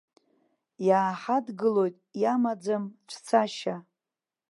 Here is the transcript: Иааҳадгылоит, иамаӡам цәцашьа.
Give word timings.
Иааҳадгылоит, 0.87 1.95
иамаӡам 2.21 2.83
цәцашьа. 3.09 3.75